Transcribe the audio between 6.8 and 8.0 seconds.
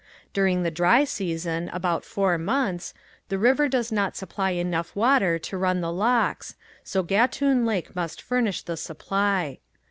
so Gatun Lake